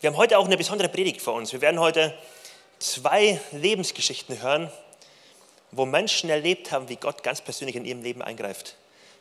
[0.00, 1.52] Wir haben heute auch eine besondere Predigt vor uns.
[1.52, 2.14] Wir werden heute
[2.78, 4.72] zwei Lebensgeschichten hören,
[5.72, 8.76] wo Menschen erlebt haben, wie Gott ganz persönlich in ihrem Leben eingreift.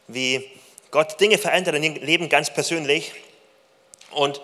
[0.08, 0.50] Wie
[0.90, 3.12] Gott Dinge verändert in ihrem Leben ganz persönlich.
[4.12, 4.40] Und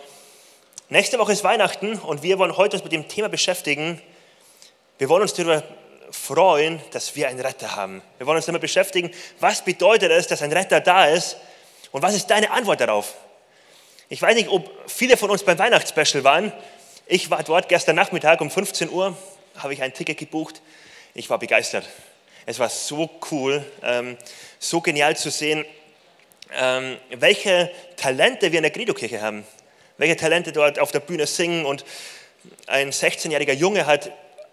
[0.90, 4.02] nächste Woche ist Weihnachten und wir wollen heute uns mit dem Thema beschäftigen.
[4.98, 5.64] Wir wollen uns darüber
[6.12, 8.02] freuen, dass wir einen Retter haben.
[8.18, 9.10] Wir wollen uns damit beschäftigen,
[9.40, 11.38] was bedeutet es, dass ein Retter da ist
[11.94, 13.14] und was ist deine Antwort darauf?
[14.08, 16.54] Ich weiß nicht, ob viele von uns beim Weihnachtsspecial waren.
[17.08, 19.18] Ich war dort gestern Nachmittag um 15 Uhr,
[19.58, 20.62] habe ich ein Ticket gebucht.
[21.16, 21.90] Ich war begeistert.
[22.46, 24.16] Es war so cool, ähm,
[24.60, 25.66] so genial zu sehen,
[26.54, 29.44] ähm, welche Talente wir in der Credo-Kirche haben.
[29.98, 31.66] Welche Talente dort auf der Bühne singen.
[31.66, 31.84] Und
[32.68, 34.12] ein 16-jähriger Junge hat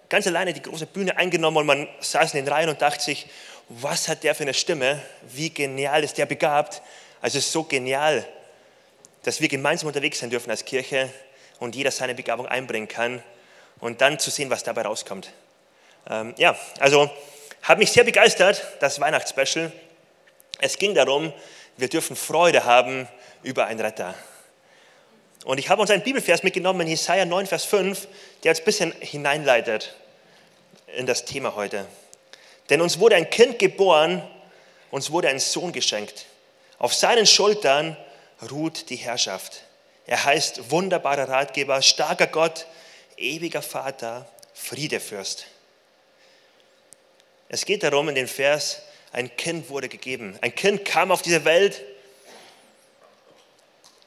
[0.09, 3.27] ganz alleine die große Bühne eingenommen und man saß in den Reihen und dachte sich,
[3.69, 5.03] was hat der für eine Stimme?
[5.29, 6.81] Wie genial ist der begabt?
[7.21, 8.27] Also es ist so genial,
[9.23, 11.11] dass wir gemeinsam unterwegs sein dürfen als Kirche
[11.59, 13.23] und jeder seine Begabung einbringen kann
[13.81, 15.33] und dann zu sehen, was dabei rauskommt.
[16.09, 17.11] Ähm, ja, also
[17.63, 19.71] hat mich sehr begeistert, das Weihnachtsspecial.
[20.59, 21.33] Es ging darum,
[21.77, 23.09] wir dürfen Freude haben
[23.43, 24.15] über einen Retter.
[25.45, 28.07] Und ich habe uns einen Bibelvers mitgenommen in Jesaja 9, Vers 5,
[28.45, 29.97] der uns ein bisschen hineinleitet
[30.97, 31.87] in das Thema heute.
[32.71, 34.23] Denn uns wurde ein Kind geboren,
[34.91, 36.27] uns wurde ein Sohn geschenkt.
[36.79, 37.97] Auf seinen Schultern
[38.51, 39.63] ruht die Herrschaft.
[40.07, 42.67] Er heißt wunderbarer Ratgeber, starker Gott,
[43.17, 45.47] ewiger Vater, Friedefürst.
[47.49, 50.39] Es geht darum in dem Vers, ein Kind wurde gegeben.
[50.41, 51.83] Ein Kind kam auf diese Welt.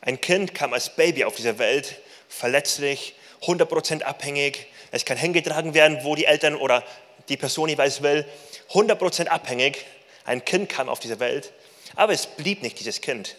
[0.02, 4.67] Ein Kind kam als Baby auf diese Welt, verletzlich, 100% abhängig.
[4.92, 6.83] Es kann hingetragen werden, wo die Eltern oder
[7.30, 8.25] die Person jeweils will.
[8.72, 9.86] 100% abhängig.
[10.25, 11.53] Ein Kind kam auf diese Welt.
[11.95, 13.36] Aber es blieb nicht dieses Kind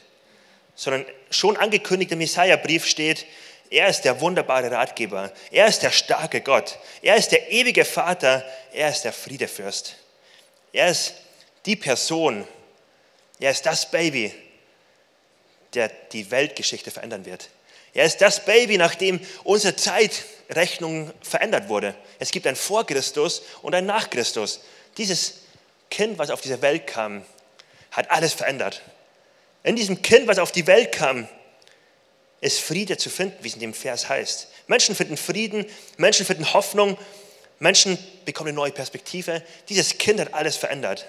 [0.77, 3.27] sondern schon angekündigt im Jesaja-Brief steht,
[3.71, 8.45] er ist der wunderbare Ratgeber, er ist der starke Gott, er ist der ewige Vater,
[8.73, 9.97] er ist der Friedefürst.
[10.73, 11.15] Er ist
[11.65, 12.47] die Person,
[13.41, 14.33] er ist das Baby,
[15.75, 17.49] der die Weltgeschichte verändern wird.
[17.93, 21.95] Er ist das Baby, nach dem unsere Zeitrechnung verändert wurde.
[22.19, 24.61] Es gibt ein Vor Christus und ein Nach Christus.
[24.99, 25.39] Dieses
[25.91, 27.25] Kind, was auf diese Welt kam,
[27.91, 28.83] hat alles verändert
[29.67, 31.29] in diesem Kind, was auf die Welt kam,
[32.41, 34.47] ist Friede zu finden, wie es in dem Vers heißt.
[34.69, 35.67] Menschen finden Frieden,
[35.97, 36.97] Menschen finden Hoffnung,
[37.59, 39.43] Menschen bekommen eine neue Perspektive.
[39.69, 41.07] Dieses Kind hat alles verändert.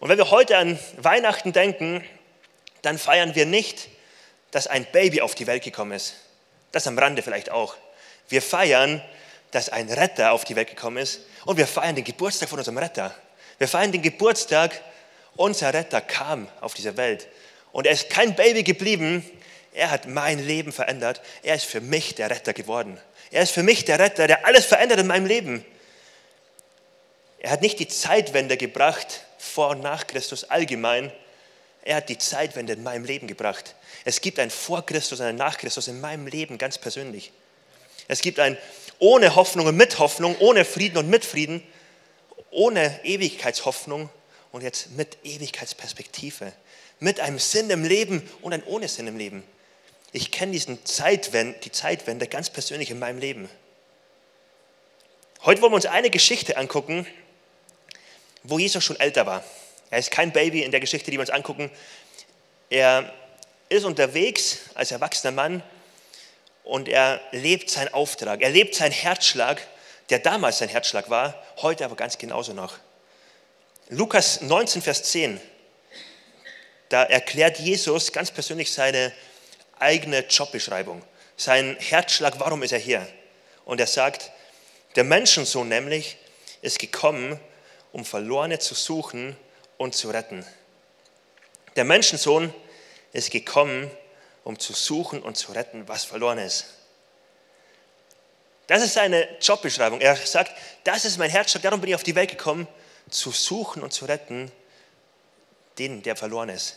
[0.00, 2.04] Und wenn wir heute an Weihnachten denken,
[2.82, 3.88] dann feiern wir nicht,
[4.50, 6.14] dass ein Baby auf die Welt gekommen ist.
[6.72, 7.76] Das am Rande vielleicht auch.
[8.28, 9.00] Wir feiern,
[9.52, 12.78] dass ein Retter auf die Welt gekommen ist und wir feiern den Geburtstag von unserem
[12.78, 13.14] Retter.
[13.58, 14.82] Wir feiern den Geburtstag,
[15.36, 17.28] unser Retter kam auf diese Welt
[17.72, 19.28] und er ist kein Baby geblieben.
[19.72, 21.20] Er hat mein Leben verändert.
[21.42, 22.98] Er ist für mich der Retter geworden.
[23.30, 25.64] Er ist für mich der Retter, der alles verändert in meinem Leben.
[27.38, 31.12] Er hat nicht die Zeitwende gebracht, vor und nach Christus allgemein.
[31.82, 33.74] Er hat die Zeitwende in meinem Leben gebracht.
[34.04, 37.32] Es gibt ein Vor Christus und ein Nach Christus in meinem Leben ganz persönlich.
[38.08, 38.58] Es gibt ein
[38.98, 41.62] ohne Hoffnung und mit Hoffnung, ohne Frieden und mit Frieden,
[42.50, 44.10] ohne Ewigkeitshoffnung
[44.50, 46.52] und jetzt mit Ewigkeitsperspektive
[47.00, 49.44] mit einem Sinn im Leben und einem ohne Sinn im Leben.
[50.12, 53.48] Ich kenne diesen Zeitwend, die Zeitwende ganz persönlich in meinem Leben.
[55.44, 57.06] Heute wollen wir uns eine Geschichte angucken,
[58.42, 59.44] wo Jesus schon älter war.
[59.90, 61.70] Er ist kein Baby in der Geschichte, die wir uns angucken.
[62.70, 63.12] Er
[63.68, 65.62] ist unterwegs als erwachsener Mann
[66.64, 68.42] und er lebt seinen Auftrag.
[68.42, 69.66] Er lebt seinen Herzschlag,
[70.10, 72.78] der damals sein Herzschlag war, heute aber ganz genauso noch.
[73.90, 75.40] Lukas 19, Vers 10
[76.88, 79.12] da erklärt Jesus ganz persönlich seine
[79.78, 81.02] eigene Jobbeschreibung,
[81.36, 83.06] seinen Herzschlag, warum ist er hier?
[83.64, 84.30] Und er sagt,
[84.96, 86.16] der Menschensohn nämlich
[86.62, 87.38] ist gekommen,
[87.92, 89.36] um Verlorene zu suchen
[89.76, 90.44] und zu retten.
[91.76, 92.52] Der Menschensohn
[93.12, 93.90] ist gekommen,
[94.44, 96.66] um zu suchen und zu retten, was verloren ist.
[98.66, 100.00] Das ist seine Jobbeschreibung.
[100.00, 100.52] Er sagt,
[100.84, 102.66] das ist mein Herzschlag, darum bin ich auf die Welt gekommen,
[103.08, 104.52] zu suchen und zu retten,
[105.78, 106.76] den, der verloren ist.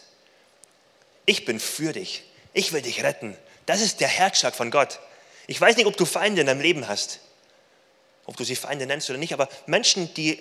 [1.25, 2.23] Ich bin für dich.
[2.53, 3.37] Ich will dich retten.
[3.65, 4.99] Das ist der Herzschlag von Gott.
[5.47, 7.19] Ich weiß nicht, ob du Feinde in deinem Leben hast,
[8.25, 10.39] ob du sie Feinde nennst oder nicht, aber Menschen, die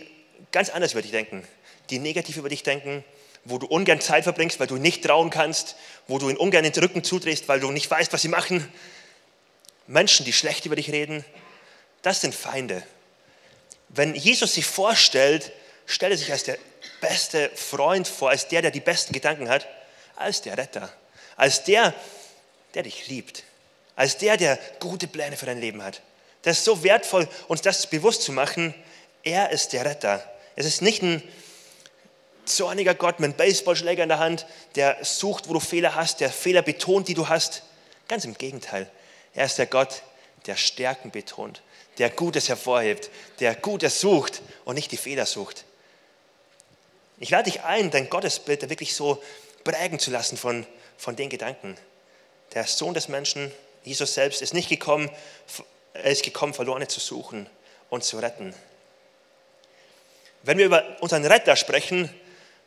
[0.52, 1.46] ganz anders über dich denken,
[1.90, 3.04] die negativ über dich denken,
[3.44, 5.76] wo du ungern Zeit verbringst, weil du nicht trauen kannst,
[6.06, 8.70] wo du ihnen ungern den Rücken zudrehst, weil du nicht weißt, was sie machen.
[9.86, 11.24] Menschen, die schlecht über dich reden,
[12.02, 12.82] das sind Feinde.
[13.88, 15.52] Wenn Jesus sich vorstellt,
[15.86, 16.58] stellt er sich als der
[17.00, 19.66] beste Freund vor, als der, der die besten Gedanken hat,
[20.16, 20.92] als der Retter,
[21.36, 21.94] als der,
[22.74, 23.44] der dich liebt,
[23.96, 26.02] als der, der gute Pläne für dein Leben hat.
[26.42, 28.74] Das ist so wertvoll, uns das bewusst zu machen.
[29.22, 30.24] Er ist der Retter.
[30.56, 31.22] Es ist nicht ein
[32.44, 36.30] zorniger Gott mit einem Baseballschläger in der Hand, der sucht, wo du Fehler hast, der
[36.30, 37.62] Fehler betont, die du hast.
[38.08, 38.90] Ganz im Gegenteil.
[39.34, 40.02] Er ist der Gott,
[40.46, 41.62] der Stärken betont,
[41.98, 45.64] der Gutes hervorhebt, der Gutes sucht und nicht die Fehler sucht.
[47.20, 49.22] Ich lade dich ein, dein Gottesbild wirklich so
[49.62, 51.76] prägen zu lassen von, von den Gedanken.
[52.54, 53.52] Der Sohn des Menschen,
[53.84, 55.10] Jesus selbst, ist nicht gekommen,
[55.92, 57.46] er ist gekommen, Verlorene zu suchen
[57.90, 58.54] und zu retten.
[60.42, 62.08] Wenn wir über unseren Retter sprechen,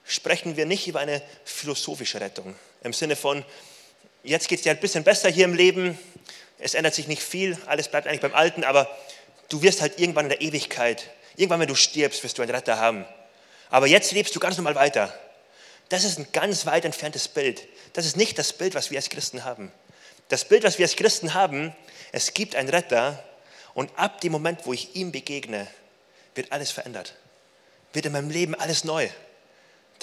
[0.06, 2.54] sprechen wir nicht über eine philosophische Rettung.
[2.84, 3.44] Im Sinne von,
[4.24, 5.98] jetzt geht es dir ein bisschen besser hier im Leben,
[6.60, 8.96] es ändert sich nicht viel, alles bleibt eigentlich beim Alten, aber
[9.50, 12.78] du wirst halt irgendwann in der Ewigkeit, irgendwann, wenn du stirbst, wirst du einen Retter
[12.78, 13.06] haben.
[13.70, 15.18] Aber jetzt lebst du ganz normal weiter.
[15.90, 17.68] Das ist ein ganz weit entferntes Bild.
[17.94, 19.72] Das ist nicht das Bild, was wir als Christen haben.
[20.30, 21.76] Das Bild, was wir als Christen haben,
[22.12, 23.24] es gibt einen Retter
[23.74, 25.68] und ab dem Moment, wo ich ihm begegne,
[26.36, 27.16] wird alles verändert.
[27.92, 29.10] Wird in meinem Leben alles neu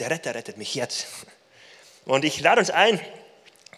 [0.01, 1.07] der Retter rettet mich jetzt.
[2.07, 2.99] Und ich lade uns ein,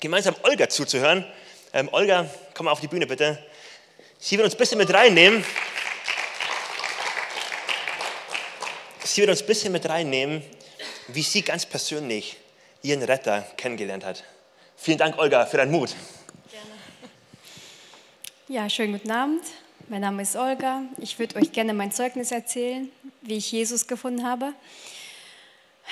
[0.00, 1.26] gemeinsam Olga zuzuhören.
[1.72, 3.44] Ähm, Olga, komm mal auf die Bühne bitte.
[4.18, 5.44] Sie wird uns ein bisschen mit reinnehmen.
[9.04, 10.42] Sie wird uns ein bisschen mit reinnehmen,
[11.08, 12.36] wie sie ganz persönlich
[12.82, 14.22] ihren Retter kennengelernt hat.
[14.76, 15.94] Vielen Dank, Olga, für deinen Mut.
[16.50, 16.66] Gerne.
[18.48, 19.42] Ja, schönen guten Abend.
[19.88, 20.82] Mein Name ist Olga.
[20.98, 22.90] Ich würde euch gerne mein Zeugnis erzählen,
[23.22, 24.52] wie ich Jesus gefunden habe.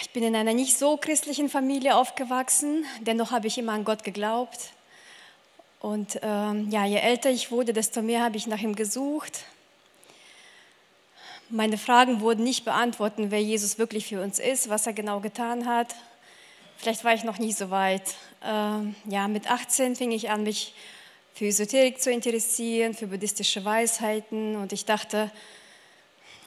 [0.01, 4.05] Ich bin in einer nicht so christlichen Familie aufgewachsen, dennoch habe ich immer an Gott
[4.05, 4.71] geglaubt.
[5.81, 9.45] Und ähm, ja, je älter ich wurde, desto mehr habe ich nach ihm gesucht.
[11.53, 15.67] Meine Fragen wurden nicht beantwortet, wer Jesus wirklich für uns ist, was er genau getan
[15.67, 15.97] hat.
[16.77, 18.15] Vielleicht war ich noch nicht so weit.
[18.45, 20.75] Ähm, ja, mit 18 fing ich an, mich
[21.35, 24.55] für Esoterik zu interessieren, für buddhistische Weisheiten.
[24.55, 25.29] Und ich dachte,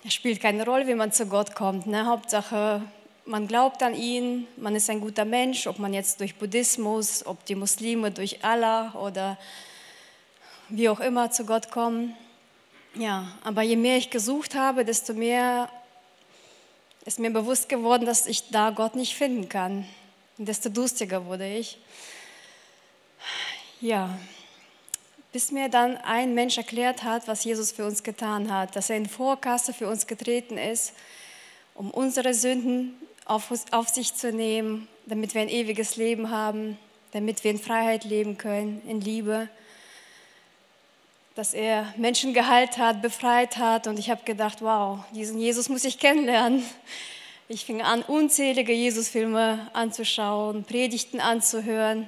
[0.07, 1.85] es spielt keine Rolle, wie man zu Gott kommt.
[1.85, 2.05] Ne?
[2.05, 2.81] Hauptsache,
[3.25, 7.43] man glaubt an ihn, man ist ein guter Mensch, ob man jetzt durch Buddhismus, ob
[7.43, 9.37] die Muslime durch Allah oder
[10.69, 12.15] wie auch immer zu Gott kommen.
[12.95, 15.69] Ja, aber je mehr ich gesucht habe, desto mehr
[17.05, 19.87] ist mir bewusst geworden, dass ich da Gott nicht finden kann.
[20.37, 21.79] Und desto durstiger wurde ich.
[23.81, 24.17] Ja,
[25.31, 28.97] bis mir dann ein Mensch erklärt hat, was Jesus für uns getan hat, dass er
[28.97, 30.93] in Vorkasse für uns getreten ist,
[31.73, 32.93] um unsere Sünden
[33.25, 36.77] auf, auf sich zu nehmen, damit wir ein ewiges Leben haben,
[37.11, 39.49] damit wir in Freiheit leben können, in Liebe.
[41.35, 45.83] Dass er Menschen geheilt hat, befreit hat und ich habe gedacht, wow, diesen Jesus muss
[45.83, 46.63] ich kennenlernen.
[47.49, 52.07] Ich fing an, unzählige Jesusfilme anzuschauen, Predigten anzuhören.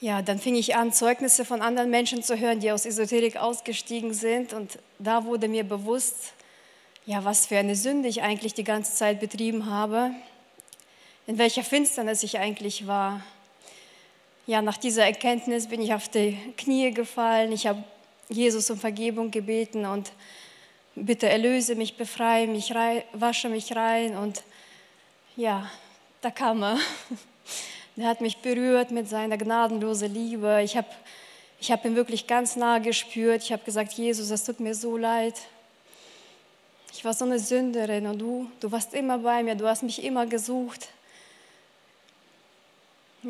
[0.00, 4.14] Ja, dann fing ich an, Zeugnisse von anderen Menschen zu hören, die aus Esoterik ausgestiegen
[4.14, 4.52] sind.
[4.52, 6.32] Und da wurde mir bewusst,
[7.04, 10.12] ja, was für eine Sünde ich eigentlich die ganze Zeit betrieben habe,
[11.26, 13.24] in welcher Finsternis ich eigentlich war.
[14.48, 17.52] Ja, nach dieser Erkenntnis bin ich auf die Knie gefallen.
[17.52, 17.84] Ich habe
[18.30, 20.10] Jesus um Vergebung gebeten und
[20.94, 22.72] bitte erlöse mich, befreie mich,
[23.12, 24.16] wasche mich rein.
[24.16, 24.42] Und
[25.36, 25.70] ja,
[26.22, 26.78] da kam er.
[27.98, 30.62] Er hat mich berührt mit seiner gnadenlosen Liebe.
[30.62, 30.88] Ich habe
[31.60, 33.42] ich hab ihn wirklich ganz nah gespürt.
[33.42, 35.34] Ich habe gesagt, Jesus, es tut mir so leid.
[36.94, 40.02] Ich war so eine Sünderin und du, du warst immer bei mir, du hast mich
[40.02, 40.88] immer gesucht.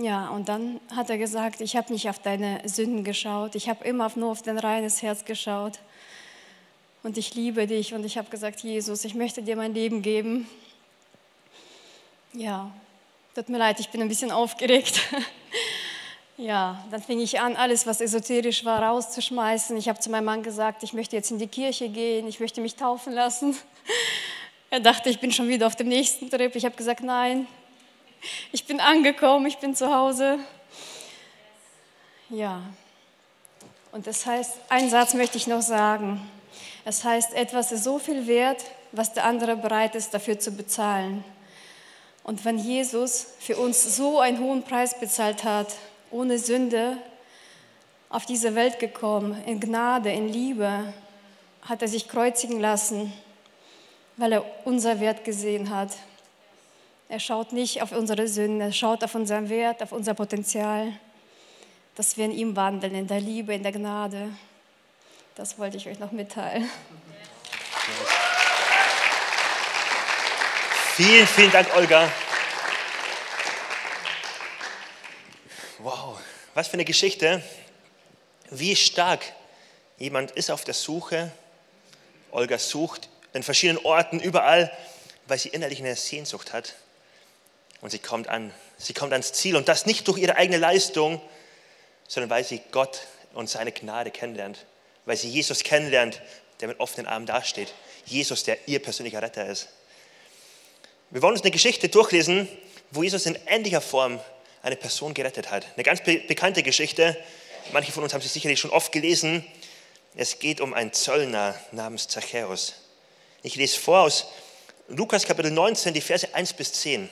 [0.00, 3.84] Ja, und dann hat er gesagt, ich habe nicht auf deine Sünden geschaut, ich habe
[3.84, 5.80] immer nur auf dein reines Herz geschaut.
[7.02, 10.48] Und ich liebe dich und ich habe gesagt, Jesus, ich möchte dir mein Leben geben.
[12.32, 12.70] Ja,
[13.34, 15.00] tut mir leid, ich bin ein bisschen aufgeregt.
[16.40, 19.76] Ja, dann fing ich an, alles, was esoterisch war, rauszuschmeißen.
[19.76, 22.60] Ich habe zu meinem Mann gesagt, ich möchte jetzt in die Kirche gehen, ich möchte
[22.60, 23.56] mich taufen lassen.
[24.70, 26.54] Er dachte, ich bin schon wieder auf dem nächsten Trip.
[26.54, 27.48] Ich habe gesagt, nein,
[28.52, 30.38] ich bin angekommen, ich bin zu Hause.
[32.30, 32.62] Ja,
[33.92, 36.20] und das heißt, einen Satz möchte ich noch sagen.
[36.84, 41.24] Es heißt, etwas ist so viel wert, was der andere bereit ist, dafür zu bezahlen.
[42.22, 45.74] Und wenn Jesus für uns so einen hohen Preis bezahlt hat,
[46.10, 46.98] ohne Sünde
[48.10, 50.92] auf diese Welt gekommen, in Gnade, in Liebe,
[51.62, 53.12] hat er sich kreuzigen lassen,
[54.16, 55.90] weil er unser Wert gesehen hat.
[57.10, 60.92] Er schaut nicht auf unsere Sünden, er schaut auf unseren Wert, auf unser Potenzial,
[61.94, 64.28] dass wir in ihm wandeln, in der Liebe, in der Gnade.
[65.34, 66.68] Das wollte ich euch noch mitteilen.
[70.96, 72.12] Vielen, vielen Dank, Olga.
[75.78, 76.18] Wow,
[76.52, 77.42] was für eine Geschichte.
[78.50, 79.24] wie stark
[79.98, 81.32] jemand ist auf der Suche.
[82.30, 84.70] Olga sucht in verschiedenen Orten, überall,
[85.26, 86.74] weil sie innerlich eine Sehnsucht hat.
[87.80, 88.52] Und sie kommt an.
[88.76, 89.56] Sie kommt ans Ziel.
[89.56, 91.20] Und das nicht durch ihre eigene Leistung,
[92.08, 94.66] sondern weil sie Gott und seine Gnade kennenlernt.
[95.04, 96.20] Weil sie Jesus kennenlernt,
[96.60, 97.72] der mit offenen Armen dasteht.
[98.04, 99.68] Jesus, der ihr persönlicher Retter ist.
[101.10, 102.48] Wir wollen uns eine Geschichte durchlesen,
[102.90, 104.20] wo Jesus in ähnlicher Form
[104.62, 105.66] eine Person gerettet hat.
[105.74, 107.16] Eine ganz be bekannte Geschichte.
[107.72, 109.46] Manche von uns haben sie sicherlich schon oft gelesen.
[110.16, 112.74] Es geht um einen Zöllner namens Zachäus.
[113.42, 114.26] Ich lese vor aus
[114.88, 117.08] Lukas Kapitel 19, die Verse 1 bis 10.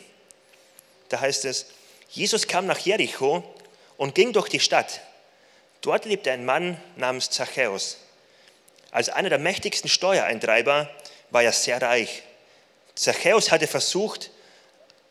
[1.08, 1.66] Da heißt es,
[2.10, 3.44] Jesus kam nach Jericho
[3.96, 5.00] und ging durch die Stadt.
[5.80, 7.98] Dort lebte ein Mann namens Zachäus.
[8.90, 10.88] Als einer der mächtigsten Steuereintreiber
[11.30, 12.22] war er sehr reich.
[12.94, 14.30] Zachäus hatte versucht,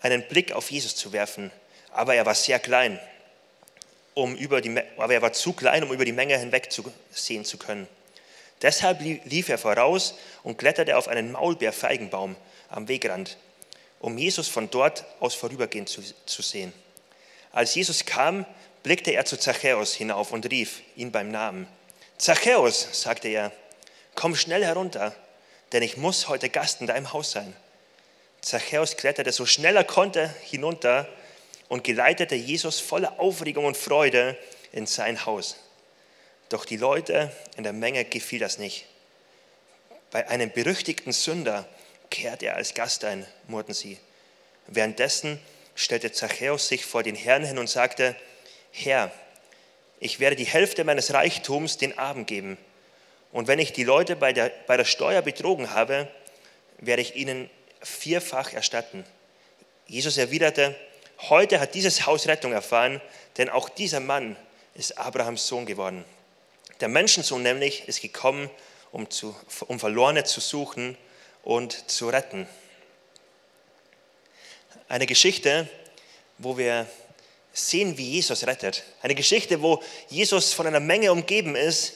[0.02, 1.52] einen Blick auf Jesus zu werfen,
[1.92, 3.00] aber er war sehr klein,
[4.14, 6.70] um über die, aber er war zu klein, um über die Menge hinweg
[7.12, 7.88] sehen zu können.
[8.62, 12.36] Deshalb lief er voraus und kletterte auf einen Maulbeerfeigenbaum
[12.70, 13.38] am Wegrand,
[14.06, 16.72] um Jesus von dort aus vorübergehend zu, zu sehen.
[17.52, 18.46] Als Jesus kam,
[18.84, 21.68] blickte er zu Zachäus hinauf und rief ihn beim Namen.
[22.20, 23.52] Zachäus, sagte er,
[24.14, 25.16] komm schnell herunter,
[25.72, 27.56] denn ich muss heute Gast in deinem Haus sein.
[28.42, 31.10] Zachäus kletterte so schnell er konnte hinunter
[31.68, 34.38] und geleitete Jesus voller Aufregung und Freude
[34.72, 35.56] in sein Haus.
[36.50, 38.86] Doch die Leute in der Menge gefiel das nicht.
[40.12, 41.68] Bei einem berüchtigten Sünder
[42.16, 43.98] kehrt er als Gast ein, murrten sie.
[44.68, 45.38] Währenddessen
[45.76, 48.16] stellte Zachäus sich vor den Herrn hin und sagte,
[48.72, 49.12] Herr,
[50.00, 52.58] ich werde die Hälfte meines Reichtums den Armen geben.
[53.34, 56.08] Und wenn ich die Leute bei der, bei der Steuer betrogen habe,
[56.80, 57.50] werde ich ihnen
[57.82, 59.04] vierfach erstatten.
[59.86, 60.74] Jesus erwiderte,
[61.30, 63.02] heute hat dieses Haus Rettung erfahren,
[63.38, 64.38] denn auch dieser Mann
[64.74, 66.06] ist Abrahams Sohn geworden.
[66.80, 68.50] Der Menschensohn nämlich ist gekommen,
[68.94, 69.36] um, zu,
[69.68, 70.98] um Verlorene zu suchen
[71.46, 72.48] und zu retten.
[74.90, 75.70] Eine Geschichte,
[76.38, 76.86] wo wir
[77.54, 78.84] sehen, wie Jesus rettet.
[79.02, 81.94] Eine Geschichte, wo Jesus von einer Menge umgeben ist,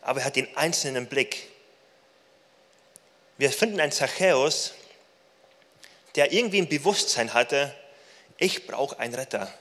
[0.00, 1.48] aber er hat den einzelnen Blick.
[3.36, 4.72] Wir finden einen Zachäus,
[6.14, 7.74] der irgendwie ein Bewusstsein hatte,
[8.38, 9.52] ich brauche einen Retter.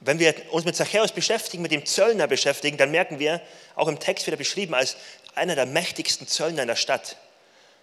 [0.00, 3.40] Wenn wir uns mit Zachäus beschäftigen, mit dem Zöllner beschäftigen, dann merken wir,
[3.74, 4.96] auch im Text wird er beschrieben als
[5.34, 7.16] einer der mächtigsten Zöllner in der Stadt.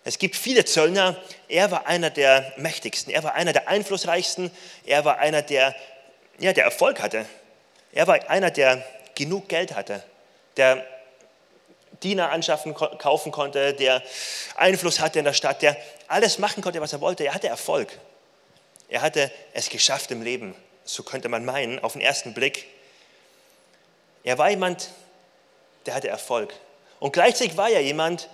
[0.03, 1.15] Es gibt viele Zöllner,
[1.47, 4.51] er war einer der mächtigsten, er war einer der einflussreichsten,
[4.85, 5.75] er war einer, der,
[6.39, 7.25] ja, der Erfolg hatte.
[7.93, 10.03] Er war einer, der genug Geld hatte,
[10.57, 10.85] der
[12.01, 14.01] Diener anschaffen, kaufen konnte, der
[14.55, 15.77] Einfluss hatte in der Stadt, der
[16.07, 17.25] alles machen konnte, was er wollte.
[17.25, 17.89] Er hatte Erfolg.
[18.89, 22.67] Er hatte es geschafft im Leben, so könnte man meinen, auf den ersten Blick.
[24.23, 24.89] Er war jemand,
[25.85, 26.53] der hatte Erfolg.
[26.99, 28.29] Und gleichzeitig war er jemand,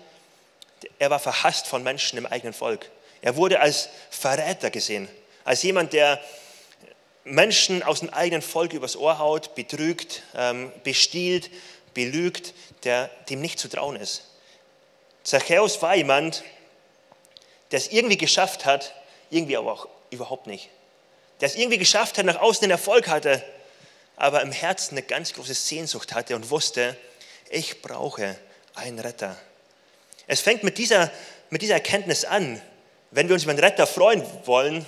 [0.99, 2.89] er war verhasst von Menschen im eigenen Volk.
[3.21, 5.07] Er wurde als Verräter gesehen,
[5.43, 6.19] als jemand, der
[7.23, 11.49] Menschen aus dem eigenen Volk übers Ohr haut, betrügt, ähm, bestiehlt,
[11.93, 12.53] belügt,
[12.83, 14.23] der dem nicht zu trauen ist.
[15.23, 16.43] Zachäus war jemand,
[17.71, 18.93] der es irgendwie geschafft hat,
[19.29, 20.69] irgendwie aber auch überhaupt nicht.
[21.41, 23.43] Der es irgendwie geschafft hat, nach außen den Erfolg hatte,
[24.15, 26.95] aber im Herzen eine ganz große Sehnsucht hatte und wusste,
[27.49, 28.37] ich brauche
[28.73, 29.35] einen Retter.
[30.27, 31.11] Es fängt mit dieser,
[31.49, 32.61] mit dieser Erkenntnis an.
[33.11, 34.85] Wenn wir uns über einen Retter freuen wollen,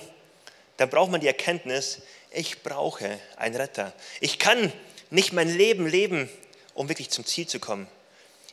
[0.76, 3.92] dann braucht man die Erkenntnis, ich brauche einen Retter.
[4.20, 4.72] Ich kann
[5.10, 6.28] nicht mein Leben leben
[6.74, 7.88] um wirklich zum Ziel zu kommen.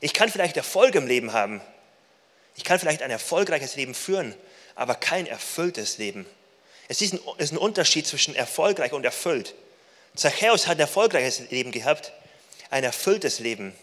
[0.01, 1.62] Ich kann vielleicht Erfolg im Leben haben.
[2.56, 4.36] Ich kann vielleicht ein erfolgreiches Leben führen,
[4.75, 6.25] aber kein erfülltes Leben.
[6.88, 9.56] Es ist ein, ist ein Unterschied zwischen erfolgreich und erfüllt.
[10.15, 12.12] Zachäus hat ein erfolgreiches Leben gehabt,
[12.70, 13.74] ein erfülltes Leben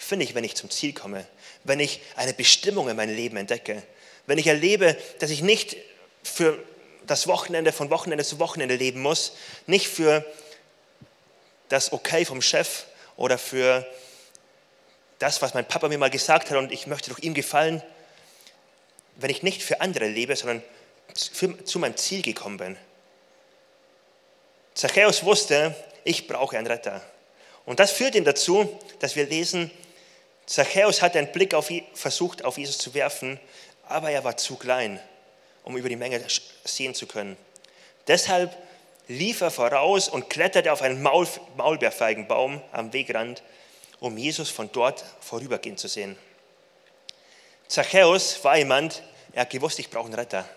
[0.00, 1.26] finde ich, wenn ich zum Ziel komme,
[1.64, 3.82] wenn ich eine Bestimmung in meinem Leben entdecke,
[4.26, 5.76] wenn ich erlebe, dass ich nicht
[6.22, 6.58] für
[7.06, 9.32] das Wochenende von Wochenende zu Wochenende leben muss,
[9.66, 10.24] nicht für
[11.68, 12.84] das Okay vom Chef
[13.16, 13.86] oder für
[15.18, 17.82] das, was mein Papa mir mal gesagt hat und ich möchte durch ihm gefallen,
[19.16, 20.62] wenn ich nicht für andere lebe, sondern
[21.32, 22.76] für, zu meinem Ziel gekommen bin.
[24.74, 25.74] Zachäus wusste,
[26.04, 27.02] ich brauche einen Retter.
[27.66, 29.70] Und das führt ihn dazu, dass wir lesen,
[30.46, 33.38] Zachäus hat einen Blick auf, versucht, auf Jesus zu werfen,
[33.88, 35.00] aber er war zu klein,
[35.64, 36.22] um über die Menge
[36.64, 37.36] sehen zu können.
[38.06, 38.56] Deshalb
[39.08, 43.42] lief er voraus und kletterte auf einen Maul, Maulbeerfeigenbaum am Wegrand,
[43.98, 46.16] um Jesus von dort vorübergehen zu sehen.
[47.68, 50.48] Zachäus war jemand, er hat gewusst, ich brauche einen Retter.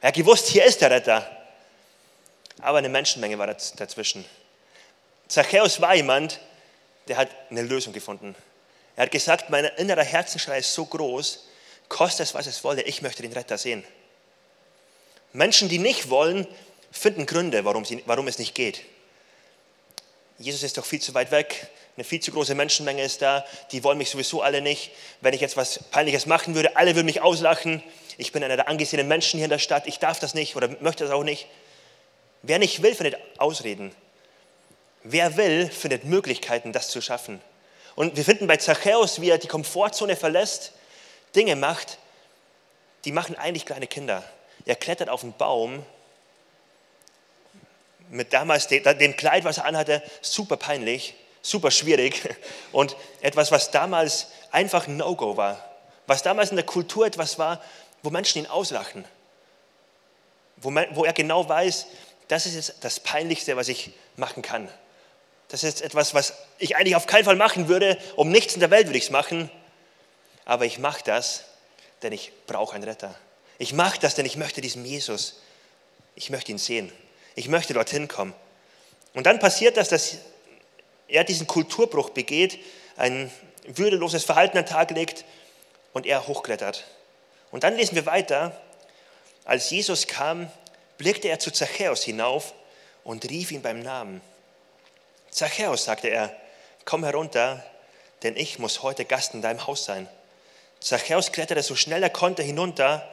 [0.00, 1.30] Er hat gewusst, hier ist der Retter.
[2.60, 4.24] Aber eine Menschenmenge war dazwischen.
[5.28, 6.40] Zachäus war jemand,
[7.08, 8.34] der hat eine Lösung gefunden.
[8.96, 11.46] Er hat gesagt, mein innerer Herzensschrei ist so groß,
[11.88, 13.84] kostet es, was es wolle, ich möchte den Retter sehen.
[15.32, 16.46] Menschen, die nicht wollen,
[16.90, 18.82] finden Gründe, warum, sie, warum es nicht geht.
[20.38, 23.84] Jesus ist doch viel zu weit weg, eine viel zu große Menschenmenge ist da, die
[23.84, 24.92] wollen mich sowieso alle nicht.
[25.20, 27.82] Wenn ich jetzt was Peinliches machen würde, alle würden mich auslachen.
[28.16, 30.68] Ich bin einer der angesehenen Menschen hier in der Stadt, ich darf das nicht oder
[30.80, 31.46] möchte das auch nicht.
[32.42, 33.94] Wer nicht will, findet Ausreden.
[35.04, 37.40] Wer will, findet Möglichkeiten, das zu schaffen.
[37.94, 40.72] Und wir finden bei Zachäus, wie er die Komfortzone verlässt,
[41.34, 41.98] Dinge macht,
[43.04, 44.22] die machen eigentlich kleine Kinder.
[44.64, 45.84] Er klettert auf einen Baum
[48.10, 52.22] mit damals dem Kleid, was er anhatte, super peinlich, super schwierig
[52.72, 55.64] und etwas, was damals einfach ein No-Go war.
[56.06, 57.62] Was damals in der Kultur etwas war,
[58.02, 59.04] wo Menschen ihn auslachen.
[60.56, 61.86] Wo, man, wo er genau weiß,
[62.28, 64.68] das ist jetzt das Peinlichste, was ich machen kann.
[65.52, 67.98] Das ist etwas, was ich eigentlich auf keinen Fall machen würde.
[68.16, 69.50] Um nichts in der Welt würde ich es machen.
[70.46, 71.44] Aber ich mache das,
[72.00, 73.14] denn ich brauche einen Retter.
[73.58, 75.42] Ich mache das, denn ich möchte diesen Jesus.
[76.14, 76.90] Ich möchte ihn sehen.
[77.34, 78.32] Ich möchte dorthin kommen.
[79.12, 80.16] Und dann passiert das, dass
[81.06, 82.58] er diesen Kulturbruch begeht,
[82.96, 83.30] ein
[83.66, 85.26] würdeloses Verhalten an den Tag legt
[85.92, 86.84] und er hochklettert.
[87.50, 88.58] Und dann lesen wir weiter,
[89.44, 90.50] als Jesus kam,
[90.96, 92.54] blickte er zu Zachäus hinauf
[93.04, 94.22] und rief ihn beim Namen.
[95.32, 96.30] Zachäus, sagte er,
[96.84, 97.64] komm herunter,
[98.22, 100.06] denn ich muss heute Gast in deinem Haus sein.
[100.78, 103.08] Zachäus kletterte so schnell er konnte hinunter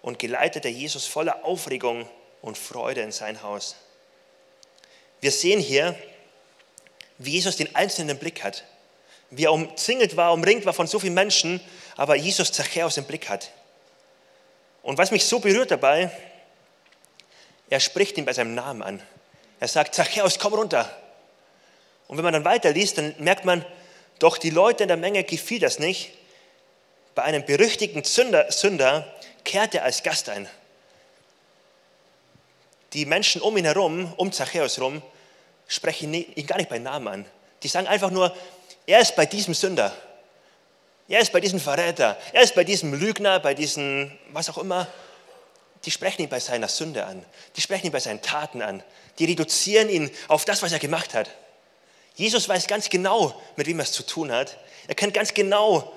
[0.00, 2.08] und geleitete Jesus voller Aufregung
[2.40, 3.76] und Freude in sein Haus.
[5.20, 5.94] Wir sehen hier,
[7.18, 8.64] wie Jesus den einzelnen Blick hat,
[9.30, 11.60] wie er umzingelt war, umringt war von so vielen Menschen,
[11.96, 13.50] aber Jesus Zachäus im Blick hat.
[14.82, 16.10] Und was mich so berührt dabei,
[17.68, 19.02] er spricht ihn bei seinem Namen an.
[19.60, 20.90] Er sagt, Zachäus, komm runter.
[22.08, 23.64] Und wenn man dann weiterliest, dann merkt man,
[24.18, 26.10] doch die Leute in der Menge gefiel das nicht.
[27.14, 29.06] Bei einem berüchtigten Sünder, Sünder
[29.44, 30.48] kehrte er als Gast ein
[32.92, 35.02] die Menschen um ihn herum, um Zachäus herum,
[35.66, 37.26] sprechen ihn gar nicht bei Namen an.
[37.62, 38.34] Die sagen einfach nur,
[38.86, 39.94] er ist bei diesem Sünder.
[41.08, 42.16] Er ist bei diesem Verräter.
[42.32, 44.86] Er ist bei diesem Lügner, bei diesem was auch immer.
[45.84, 47.24] Die sprechen ihn bei seiner Sünde an.
[47.56, 48.82] Die sprechen ihn bei seinen Taten an.
[49.18, 51.30] Die reduzieren ihn auf das, was er gemacht hat.
[52.18, 54.58] Jesus weiß ganz genau, mit wem er es zu tun hat.
[54.88, 55.92] Er kennt ganz genau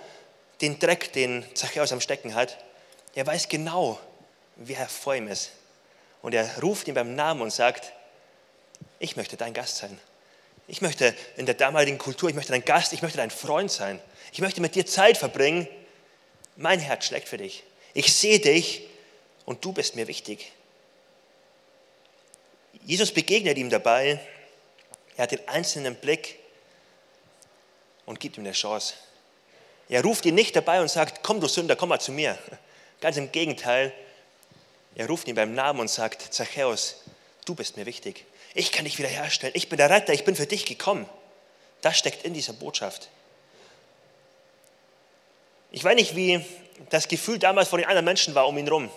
[0.62, 2.64] den Dreck, den Zachäus am Stecken hat.
[3.16, 4.00] Er weiß genau,
[4.56, 5.50] wer vor ihm ist.
[6.22, 7.92] Und er ruft ihn beim Namen und sagt,
[9.00, 10.00] ich möchte dein Gast sein.
[10.68, 14.00] Ich möchte in der damaligen Kultur, ich möchte dein Gast, ich möchte dein Freund sein.
[14.32, 15.68] Ich möchte mit dir Zeit verbringen.
[16.56, 17.64] Mein Herz schlägt für dich.
[17.96, 18.88] Ich sehe dich
[19.46, 20.52] und du bist mir wichtig.
[22.86, 24.20] Jesus begegnet ihm dabei.
[25.22, 26.40] Er hat den einzelnen Blick
[28.08, 28.96] und gibt ihm eine Chance.
[29.88, 32.40] Er ruft ihn nicht dabei und sagt, komm du Sünder, komm mal zu mir.
[33.02, 33.94] Ganz im Gegenteil,
[34.96, 37.04] er ruft ihn beim Namen und sagt, Zachäus,
[37.46, 38.26] du bist mir wichtig.
[38.56, 39.56] Ich kann dich wiederherstellen.
[39.56, 40.12] Ich bin der Retter.
[40.12, 41.08] Ich bin für dich gekommen.
[41.82, 43.10] Das steckt in dieser Botschaft.
[45.70, 46.44] Ich weiß nicht, wie
[46.90, 48.90] das Gefühl damals von den anderen Menschen war um ihn herum.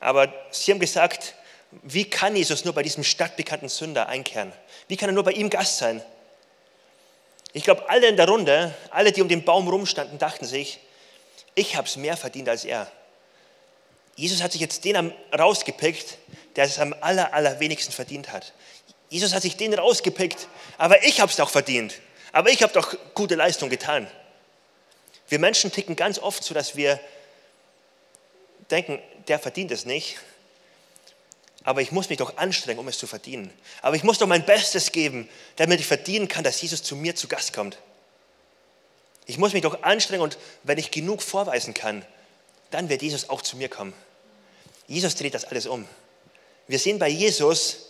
[0.00, 1.34] Aber sie haben gesagt,
[1.70, 4.52] wie kann Jesus nur bei diesem stadtbekannten Sünder einkehren?
[4.88, 6.02] Wie kann er nur bei ihm Gast sein?
[7.52, 10.78] Ich glaube, alle in der Runde, alle, die um den Baum rumstanden, dachten sich,
[11.54, 12.90] ich habe es mehr verdient als er.
[14.14, 16.18] Jesus hat sich jetzt den rausgepickt,
[16.54, 18.52] der es am aller, allerwenigsten verdient hat.
[19.08, 20.48] Jesus hat sich den rausgepickt,
[20.78, 21.94] aber ich habe es doch verdient.
[22.32, 24.06] Aber ich habe doch gute Leistung getan.
[25.28, 27.00] Wir Menschen ticken ganz oft so, dass wir
[28.70, 30.18] denken, der verdient es nicht.
[31.66, 33.52] Aber ich muss mich doch anstrengen, um es zu verdienen.
[33.82, 37.16] Aber ich muss doch mein Bestes geben, damit ich verdienen kann, dass Jesus zu mir
[37.16, 37.76] zu Gast kommt.
[39.26, 42.06] Ich muss mich doch anstrengen und wenn ich genug vorweisen kann,
[42.70, 43.92] dann wird Jesus auch zu mir kommen.
[44.86, 45.88] Jesus dreht das alles um.
[46.68, 47.88] Wir sehen bei Jesus,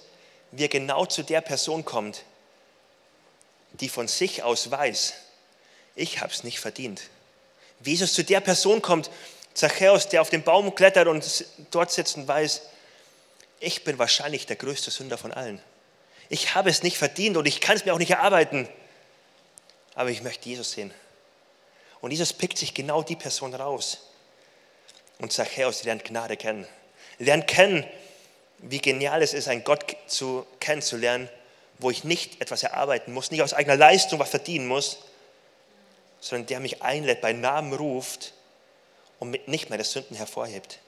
[0.52, 2.24] wie er genau zu der Person kommt,
[3.72, 5.12] die von sich aus weiß,
[5.96, 7.02] ich habe es nicht verdient.
[7.80, 9.10] Wie Jesus zu der Person kommt,
[9.52, 12.62] Zachäus, der auf den Baum klettert und dort sitzt und weiß,
[13.60, 15.60] ich bin wahrscheinlich der größte Sünder von allen.
[16.28, 18.68] Ich habe es nicht verdient und ich kann es mir auch nicht erarbeiten.
[19.94, 20.92] Aber ich möchte Jesus sehen.
[22.00, 23.98] Und Jesus pickt sich genau die Person raus.
[25.18, 26.66] Und Zachäus lernt Gnade kennen.
[27.18, 27.86] Lernt kennen,
[28.58, 31.28] wie genial es ist, einen Gott zu, kennenzulernen,
[31.78, 34.98] wo ich nicht etwas erarbeiten muss, nicht aus eigener Leistung was verdienen muss,
[36.20, 38.32] sondern der mich einlädt, bei Namen ruft
[39.18, 40.80] und mit nicht das Sünden hervorhebt.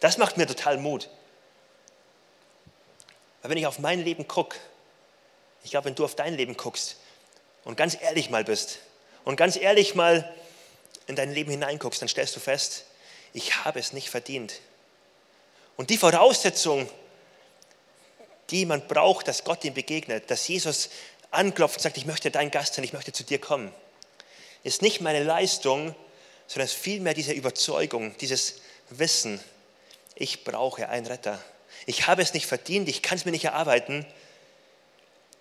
[0.00, 1.08] Das macht mir total Mut.
[3.42, 4.58] Weil wenn ich auf mein Leben gucke,
[5.64, 6.96] ich glaube, wenn du auf dein Leben guckst,
[7.68, 8.78] und ganz ehrlich mal bist
[9.24, 10.34] und ganz ehrlich mal
[11.06, 12.84] in dein Leben hineinguckst, dann stellst du fest,
[13.34, 14.60] ich habe es nicht verdient.
[15.76, 16.88] Und die Voraussetzung,
[18.48, 20.88] die man braucht, dass Gott ihm begegnet, dass Jesus
[21.30, 23.70] anklopft und sagt, ich möchte dein Gast sein, ich möchte zu dir kommen,
[24.64, 25.94] ist nicht meine Leistung,
[26.46, 29.44] sondern ist vielmehr diese Überzeugung, dieses Wissen,
[30.14, 31.38] ich brauche einen Retter.
[31.88, 34.04] Ich habe es nicht verdient, ich kann es mir nicht erarbeiten.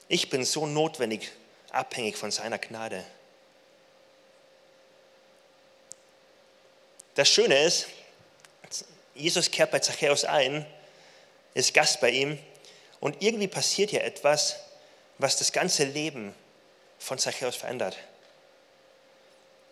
[0.07, 1.29] Ich bin so notwendig,
[1.71, 3.03] abhängig von seiner Gnade.
[7.15, 7.87] Das Schöne ist,
[9.13, 10.65] Jesus kehrt bei Zachäus ein,
[11.53, 12.39] ist Gast bei ihm
[13.01, 14.55] und irgendwie passiert hier etwas,
[15.17, 16.33] was das ganze Leben
[16.97, 17.97] von Zachäus verändert.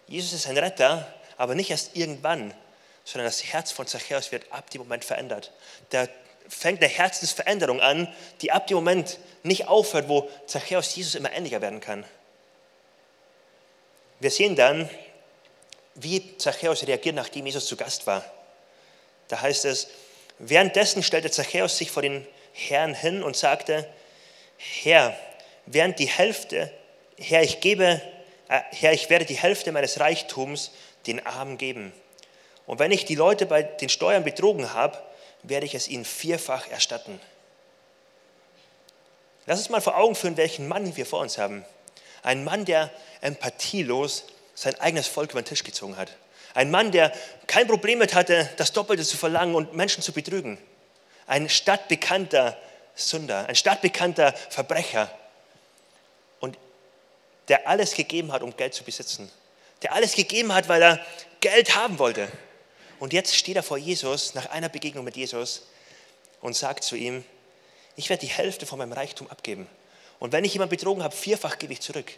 [0.08, 1.08] Jesus ist ein Retter,
[1.38, 2.54] aber nicht erst irgendwann,
[3.06, 5.54] sondern das Herz von Zachäus wird ab dem Moment verändert.
[5.92, 6.10] Da
[6.48, 11.62] fängt eine Herzensveränderung an, die ab dem Moment nicht aufhört, wo Zachäus Jesus immer ähnlicher
[11.62, 12.06] werden kann.
[14.20, 14.90] Wir sehen dann,
[15.96, 18.24] wie Zachäus reagiert, nachdem Jesus zu Gast war.
[19.28, 19.88] Da heißt es,
[20.40, 23.88] währenddessen stellte Zachäus sich vor den Herrn hin und sagte,
[24.58, 25.18] Herr,
[25.66, 26.72] während die Hälfte,
[27.18, 28.02] Herr, ich gebe,
[28.50, 30.72] äh, Herr, ich werde die Hälfte meines Reichtums
[31.08, 31.94] den Armen geben.
[32.66, 35.02] Und wenn ich die Leute bei den Steuern betrogen habe,
[35.50, 37.20] werde ich es ihnen vierfach erstatten.
[39.46, 41.66] Lass uns mal vor Augen führen, welchen Mann wir vor uns haben.
[42.24, 46.12] Ein Mann, der empathielos sein eigenes Volk über den Tisch gezogen hat.
[46.54, 47.12] Ein Mann, der
[47.48, 50.58] kein Problem mit hatte, das Doppelte zu verlangen und Menschen zu betrügen.
[51.28, 52.58] Ein stadtbekannter
[52.96, 55.12] Sünder, ein stadtbekannter Verbrecher.
[56.40, 56.58] Und
[57.50, 59.30] der alles gegeben hat, um Geld zu besitzen.
[59.82, 61.06] Der alles gegeben hat, weil er
[61.42, 62.30] Geld haben wollte.
[63.06, 65.68] Und jetzt steht er vor Jesus nach einer Begegnung mit Jesus
[66.41, 67.24] und sagt zu ihm,
[67.96, 69.68] ich werde die Hälfte von meinem Reichtum abgeben.
[70.18, 72.12] Und wenn ich jemanden betrogen habe, vierfach gebe ich zurück.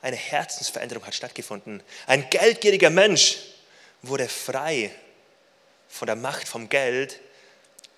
[0.00, 1.82] Eine Herzensveränderung hat stattgefunden.
[2.06, 3.38] Ein geldgieriger Mensch
[4.02, 4.92] wurde frei
[5.88, 7.18] von der Macht vom Geld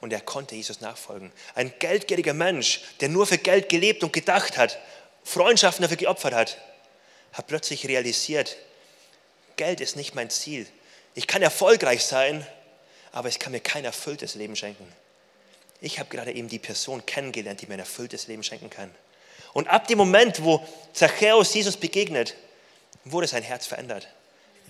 [0.01, 1.31] und er konnte Jesus nachfolgen.
[1.55, 4.79] Ein geldgieriger Mensch, der nur für Geld gelebt und gedacht hat,
[5.23, 6.57] Freundschaften dafür geopfert hat,
[7.35, 8.57] hat plötzlich realisiert,
[9.57, 10.67] Geld ist nicht mein Ziel.
[11.15, 12.47] Ich kann erfolgreich sein,
[13.13, 14.87] aber es kann mir kein erfülltes Leben schenken.
[15.81, 18.95] Ich habe gerade eben die Person kennengelernt, die mir ein erfülltes Leben schenken kann.
[19.53, 22.37] Und ab dem Moment, wo Zachäus Jesus begegnet,
[23.05, 24.09] wurde sein Herz verändert.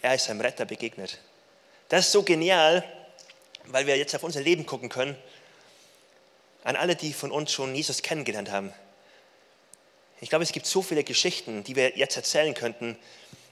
[0.02, 1.18] Er ist seinem Retter begegnet.
[1.88, 2.84] Das ist so genial,
[3.64, 5.16] weil wir jetzt auf unser Leben gucken können.
[6.62, 8.72] An alle, die von uns schon Jesus kennengelernt haben.
[10.20, 12.96] Ich glaube, es gibt so viele Geschichten, die wir jetzt erzählen könnten,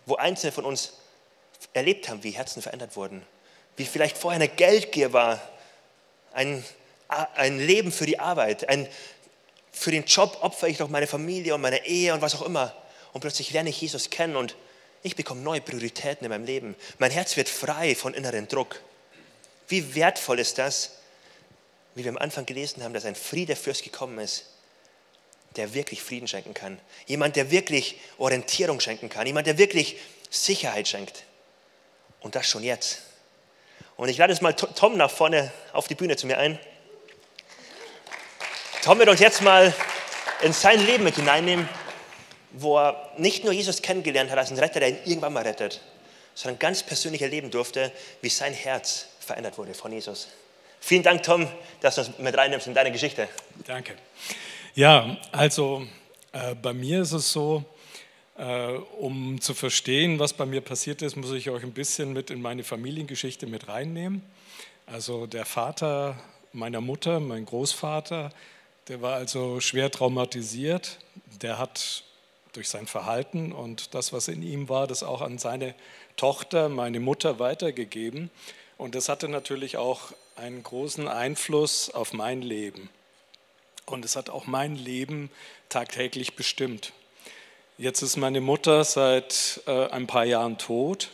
[0.06, 0.92] wo einzelne von uns
[1.72, 3.22] erlebt haben, wie Herzen verändert wurden.
[3.76, 5.40] Wie vielleicht vorher eine Geldgier war,
[6.32, 6.64] ein,
[7.08, 8.88] ein Leben für die Arbeit, ein,
[9.72, 12.74] für den Job opfere ich doch meine Familie und meine Ehe und was auch immer.
[13.12, 14.56] Und plötzlich lerne ich Jesus kennen und
[15.02, 16.74] ich bekomme neue Prioritäten in meinem Leben.
[16.98, 18.80] Mein Herz wird frei von inneren Druck.
[19.68, 20.92] Wie wertvoll ist das,
[21.94, 24.46] wie wir am Anfang gelesen haben, dass ein Friedefürst gekommen ist,
[25.56, 26.78] der wirklich Frieden schenken kann.
[27.06, 29.26] Jemand, der wirklich Orientierung schenken kann.
[29.26, 29.96] Jemand, der wirklich
[30.30, 31.24] Sicherheit schenkt.
[32.20, 33.02] Und das schon jetzt.
[33.96, 36.58] Und ich lade jetzt mal Tom nach vorne auf die Bühne zu mir ein.
[38.82, 39.74] Tom wird uns jetzt mal
[40.42, 41.68] in sein Leben mit hineinnehmen,
[42.52, 45.80] wo er nicht nur Jesus kennengelernt hat als einen Retter, der ihn irgendwann mal rettet,
[46.34, 50.28] sondern ganz persönlich erleben durfte, wie sein Herz verändert wurde von Jesus.
[50.80, 51.48] Vielen Dank, Tom,
[51.80, 53.28] dass du uns mit reinnimmst in deine Geschichte.
[53.66, 53.94] Danke.
[54.74, 55.86] Ja, also
[56.32, 57.64] äh, bei mir ist es so,
[58.98, 62.40] um zu verstehen, was bei mir passiert ist, muss ich euch ein bisschen mit in
[62.40, 64.22] meine Familiengeschichte mit reinnehmen.
[64.86, 66.16] Also der Vater
[66.52, 68.30] meiner Mutter, mein Großvater,
[68.86, 70.98] der war also schwer traumatisiert.
[71.42, 72.04] Der hat
[72.52, 75.74] durch sein Verhalten und das, was in ihm war, das auch an seine
[76.16, 78.30] Tochter, meine Mutter, weitergegeben.
[78.76, 82.88] Und das hatte natürlich auch einen großen Einfluss auf mein Leben.
[83.84, 85.30] Und es hat auch mein Leben
[85.68, 86.92] tagtäglich bestimmt.
[87.80, 91.10] Jetzt ist meine Mutter seit äh, ein paar Jahren tot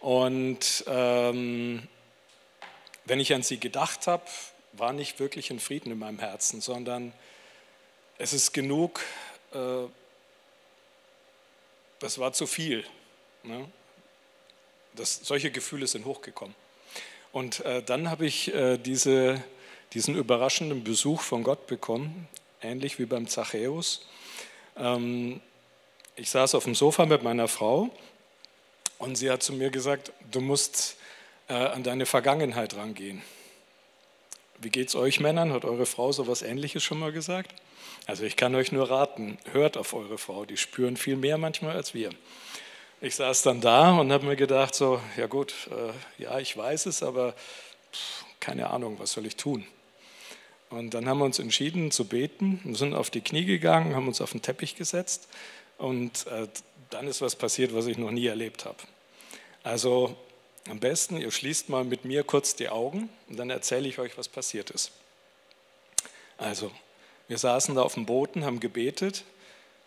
[0.00, 1.86] und ähm,
[3.04, 4.24] wenn ich an sie gedacht habe,
[4.72, 7.12] war nicht wirklich ein Frieden in meinem Herzen, sondern
[8.18, 9.04] es ist genug,
[9.52, 9.86] äh,
[12.00, 12.84] das war zu viel.
[13.44, 13.68] Ne?
[14.96, 16.56] Das, solche Gefühle sind hochgekommen.
[17.30, 19.44] Und äh, dann habe ich äh, diese,
[19.92, 22.26] diesen überraschenden Besuch von Gott bekommen,
[22.62, 24.08] ähnlich wie beim Zachäus.
[24.76, 25.40] Ähm,
[26.20, 27.88] ich saß auf dem Sofa mit meiner Frau
[28.98, 30.98] und sie hat zu mir gesagt, du musst
[31.48, 33.22] äh, an deine Vergangenheit rangehen.
[34.58, 35.50] wie geht es euch Männern?
[35.54, 37.54] Hat eure Frau so etwas Ähnliches schon mal gesagt?
[38.06, 41.74] Also ich kann euch nur raten, hört auf eure Frau, die spüren viel mehr manchmal
[41.74, 42.10] als wir.
[43.00, 46.84] Ich saß dann da und habe mir gedacht, so, ja gut, äh, ja, ich weiß
[46.84, 47.32] es, aber
[47.94, 49.66] pff, keine Ahnung, was soll ich tun?
[50.68, 54.06] Und dann haben wir uns entschieden zu beten, wir sind auf die Knie gegangen, haben
[54.06, 55.26] uns auf den Teppich gesetzt
[55.80, 56.46] und äh,
[56.90, 58.78] dann ist was passiert, was ich noch nie erlebt habe.
[59.62, 60.16] Also
[60.68, 64.18] am besten, ihr schließt mal mit mir kurz die Augen und dann erzähle ich euch,
[64.18, 64.92] was passiert ist.
[66.36, 66.70] Also,
[67.28, 69.24] wir saßen da auf dem Booten, haben gebetet.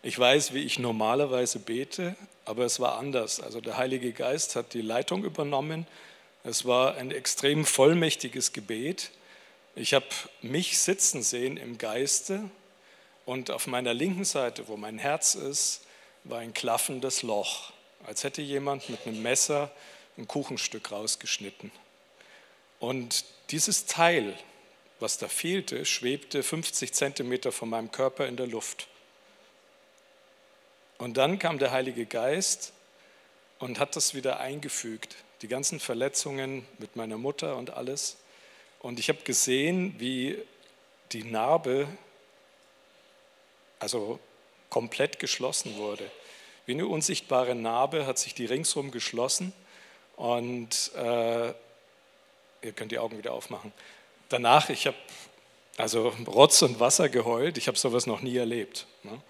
[0.02, 3.40] Ich weiß, wie ich normalerweise bete, aber es war anders.
[3.40, 5.86] Also der Heilige Geist hat die Leitung übernommen.
[6.42, 9.10] Es war ein extrem vollmächtiges Gebet.
[9.76, 10.06] Ich habe
[10.42, 12.50] mich sitzen sehen im Geiste
[13.24, 15.83] und auf meiner linken Seite, wo mein Herz ist,
[16.24, 17.72] war ein klaffendes Loch,
[18.06, 19.70] als hätte jemand mit einem Messer
[20.16, 21.70] ein Kuchenstück rausgeschnitten.
[22.80, 24.36] Und dieses Teil,
[25.00, 28.88] was da fehlte, schwebte 50 Zentimeter von meinem Körper in der Luft.
[30.98, 32.72] Und dann kam der Heilige Geist
[33.58, 38.16] und hat das wieder eingefügt, die ganzen Verletzungen mit meiner Mutter und alles.
[38.80, 40.38] Und ich habe gesehen, wie
[41.12, 41.88] die Narbe
[43.84, 44.18] also
[44.74, 46.10] komplett geschlossen wurde.
[46.66, 49.52] Wie eine unsichtbare Narbe hat sich die ringsrum geschlossen
[50.16, 51.50] und äh,
[52.62, 53.72] ihr könnt die Augen wieder aufmachen.
[54.30, 54.96] Danach, ich habe
[55.76, 58.88] also Rotz und Wasser geheult, ich habe sowas noch nie erlebt.
[59.04, 59.20] Ne?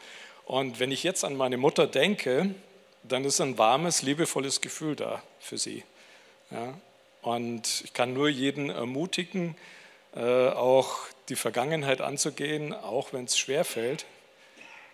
[0.46, 2.54] Und wenn ich jetzt an meine Mutter denke,
[3.02, 5.84] dann ist ein warmes, liebevolles Gefühl da für sie.
[6.50, 6.72] Ja?
[7.20, 9.56] Und ich kann nur jeden ermutigen,
[10.16, 14.06] äh, auch die Vergangenheit anzugehen, auch wenn es schwerfällt,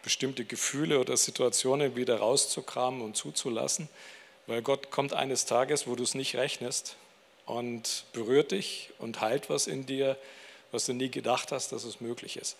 [0.02, 3.88] bestimmte Gefühle oder Situationen wieder rauszukramen und zuzulassen,
[4.46, 6.96] weil Gott kommt eines Tages, wo du es nicht rechnest
[7.46, 10.16] und berührt dich und heilt was in dir,
[10.72, 12.56] was du nie gedacht hast, dass es möglich ist.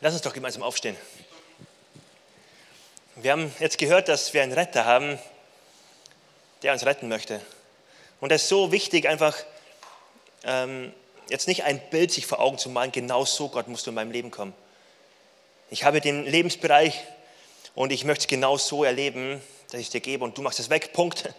[0.00, 0.96] Lass uns doch gemeinsam aufstehen.
[3.16, 5.18] Wir haben jetzt gehört, dass wir einen Retter haben,
[6.62, 7.40] der uns retten möchte.
[8.20, 9.36] Und es ist so wichtig, einfach
[10.44, 10.92] ähm,
[11.28, 13.94] jetzt nicht ein Bild sich vor Augen zu malen, genau so, Gott, musst du in
[13.94, 14.54] meinem Leben kommen.
[15.70, 17.04] Ich habe den Lebensbereich
[17.74, 20.58] und ich möchte es genau so erleben, dass ich es dir gebe und du machst
[20.58, 20.92] es weg.
[20.92, 21.32] Punkt.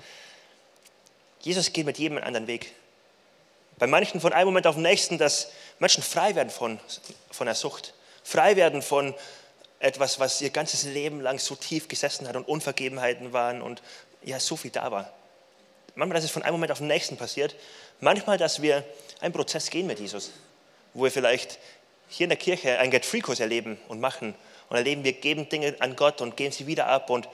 [1.42, 2.74] Jesus geht mit jedem einen anderen Weg.
[3.78, 6.80] Bei manchen von einem Moment auf den nächsten, dass Menschen frei werden von,
[7.32, 7.94] von der Sucht
[8.30, 9.16] frei werden von
[9.80, 13.82] etwas, was ihr ganzes Leben lang so tief gesessen hat und Unvergebenheiten waren und
[14.22, 15.12] ja, so viel da war.
[15.96, 17.56] Manchmal, dass es von einem Moment auf den nächsten passiert.
[18.00, 18.84] Manchmal, dass wir
[19.22, 20.32] einen Prozess gehen mit Jesus,
[20.94, 21.60] wo wir vielleicht
[22.08, 24.36] hier in der Kirche einen Get-Free-Kurs erleben und machen
[24.70, 27.28] und erleben, wir geben Dinge an Gott und geben sie wieder ab und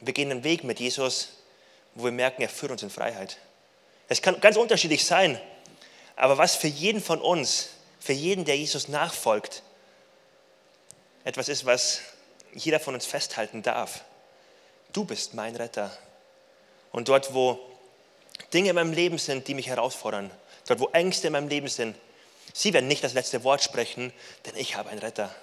[0.00, 1.28] wir gehen einen Weg mit Jesus,
[1.94, 3.38] wo wir merken, er führt uns in Freiheit.
[4.08, 5.40] Es kann ganz unterschiedlich sein,
[6.16, 9.62] aber was für jeden von uns, für jeden, der Jesus nachfolgt,
[11.24, 12.00] etwas ist, was
[12.52, 14.04] jeder von uns festhalten darf.
[14.92, 15.96] Du bist mein Retter.
[16.90, 17.58] Und dort, wo
[18.52, 20.30] Dinge in meinem Leben sind, die mich herausfordern,
[20.66, 21.96] dort, wo Ängste in meinem Leben sind,
[22.52, 24.12] sie werden nicht das letzte Wort sprechen,
[24.46, 25.34] denn ich habe einen Retter.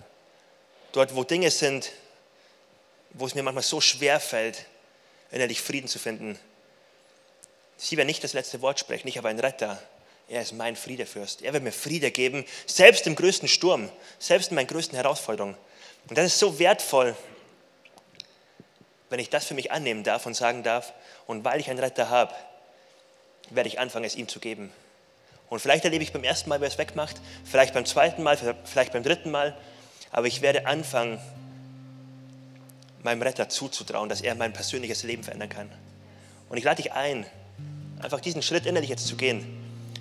[0.91, 1.91] Dort, wo Dinge sind,
[3.12, 4.65] wo es mir manchmal so schwer fällt,
[5.32, 6.39] innerlich Frieden zu finden,
[7.78, 9.82] sie werden nicht das letzte Wort sprechen, ich habe einen Retter.
[10.28, 11.41] Er ist mein Friedefürst.
[11.41, 15.58] Er wird mir Friede geben, selbst im größten Sturm, selbst in meinen größten Herausforderungen.
[16.08, 17.15] Und das ist so wertvoll,
[19.10, 20.93] wenn ich das für mich annehmen darf und sagen darf,
[21.25, 22.34] und weil ich einen Retter habe,
[23.55, 24.71] werde ich anfangen, es ihm zu geben.
[25.49, 28.93] Und vielleicht erlebe ich beim ersten Mal, wer es wegmacht, vielleicht beim zweiten Mal, vielleicht
[28.93, 29.57] beim dritten Mal,
[30.12, 31.19] aber ich werde anfangen,
[33.03, 35.69] meinem Retter zuzutrauen, dass er mein persönliches Leben verändern kann.
[36.49, 37.25] Und ich lade dich ein,
[38.01, 39.45] einfach diesen Schritt innerlich jetzt zu gehen.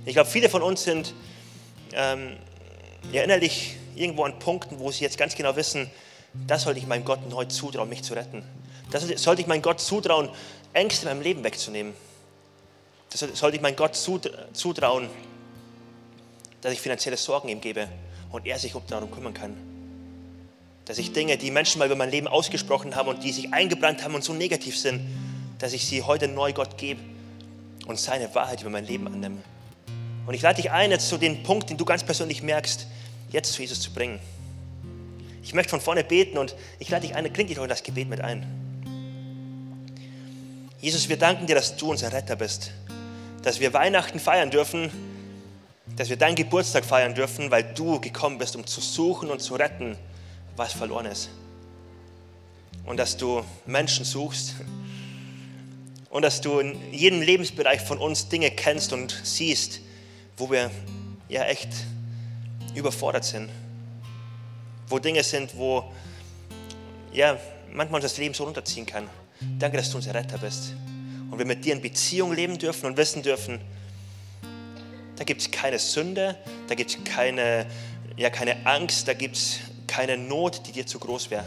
[0.05, 1.15] Ich glaube, viele von uns sind
[1.93, 2.37] ähm,
[3.13, 5.91] ja, innerlich irgendwo an Punkten, wo sie jetzt ganz genau wissen,
[6.47, 8.43] das sollte ich meinem Gott neu zutrauen, mich zu retten.
[8.91, 10.31] Das sollte ich meinem Gott zutrauen,
[10.73, 11.95] Ängste in meinem Leben wegzunehmen.
[13.11, 15.09] Das sollte ich meinem Gott zutrauen,
[16.61, 17.89] dass ich finanzielle Sorgen ihm gebe
[18.31, 19.57] und er sich darum kümmern kann.
[20.85, 24.03] Dass ich Dinge, die Menschen mal über mein Leben ausgesprochen haben und die sich eingebrannt
[24.03, 25.01] haben und so negativ sind,
[25.59, 27.01] dass ich sie heute neu Gott gebe
[27.87, 29.39] und seine Wahrheit über mein Leben annehme.
[30.27, 32.87] Und ich lade dich ein, jetzt zu dem Punkt, den du ganz persönlich merkst,
[33.31, 34.21] jetzt zu Jesus zu bringen.
[35.43, 37.83] Ich möchte von vorne beten und ich lade dich ein, kling dich doch in das
[37.83, 38.47] Gebet mit ein.
[40.81, 42.73] Jesus, wir danken dir, dass du unser Retter bist,
[43.43, 44.91] dass wir Weihnachten feiern dürfen,
[45.97, 49.55] dass wir deinen Geburtstag feiern dürfen, weil du gekommen bist, um zu suchen und zu
[49.55, 49.97] retten,
[50.57, 51.31] was verloren ist.
[52.89, 54.55] und dass du Menschen suchst
[56.09, 59.81] und dass du in jedem Lebensbereich von uns Dinge kennst und siehst,
[60.39, 60.71] wo wir
[61.29, 61.69] ja echt
[62.75, 63.51] überfordert sind.
[64.87, 65.85] Wo Dinge sind, wo
[67.13, 67.39] ja,
[67.73, 69.07] manchmal das Leben so runterziehen kann.
[69.59, 70.73] Danke, dass du unser Retter bist.
[71.31, 73.61] Und wir mit dir in Beziehung leben dürfen und wissen dürfen,
[75.17, 76.37] da gibt es keine Sünde,
[76.69, 77.67] da gibt es keine,
[78.17, 81.45] ja, keine Angst, da gibt es keine Not, die dir zu groß wäre.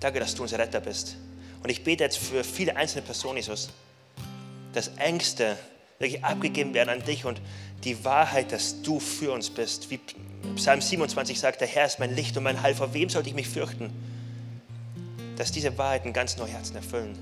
[0.00, 1.16] Danke, dass du unser Retter bist.
[1.62, 3.70] Und ich bete jetzt für viele einzelne Personen, Jesus,
[4.72, 5.56] dass Ängste
[5.98, 7.40] wirklich abgegeben werden an dich und
[7.84, 9.90] die Wahrheit, dass du für uns bist.
[9.90, 10.00] Wie
[10.56, 13.34] Psalm 27 sagt, der Herr ist mein Licht und mein Heil, vor wem sollte ich
[13.34, 13.90] mich fürchten?
[15.36, 17.16] Dass diese Wahrheiten ganz neue Herzen erfüllen,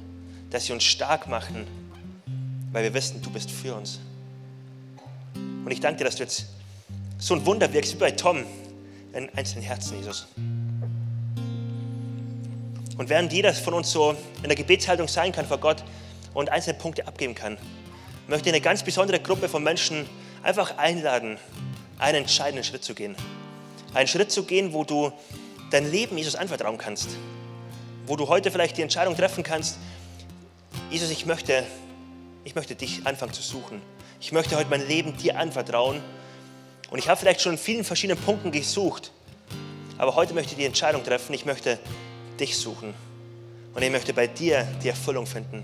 [0.50, 1.66] dass sie uns stark machen,
[2.72, 4.00] weil wir wissen, du bist für uns.
[5.34, 6.46] Und ich danke dir, dass du jetzt
[7.18, 8.44] so ein Wunder wirkst wie bei Tom
[9.12, 10.26] in einzelnen Herzen, Jesus.
[12.96, 15.84] Und während jeder von uns so in der Gebetshaltung sein kann vor Gott
[16.34, 17.56] und einzelne Punkte abgeben kann,
[18.26, 20.06] möchte ich eine ganz besondere Gruppe von Menschen
[20.42, 21.38] einfach einladen,
[21.98, 23.14] einen entscheidenden Schritt zu gehen.
[23.94, 25.12] Einen Schritt zu gehen, wo du
[25.70, 27.08] dein Leben Jesus anvertrauen kannst.
[28.06, 29.78] Wo du heute vielleicht die Entscheidung treffen kannst,
[30.90, 31.66] Jesus, ich möchte,
[32.44, 33.82] ich möchte dich anfangen zu suchen.
[34.20, 36.00] Ich möchte heute mein Leben dir anvertrauen.
[36.90, 39.12] Und ich habe vielleicht schon in vielen verschiedenen Punkten gesucht.
[39.98, 41.78] Aber heute möchte ich die Entscheidung treffen, ich möchte
[42.40, 42.94] dich suchen.
[43.74, 45.62] Und ich möchte bei dir die Erfüllung finden.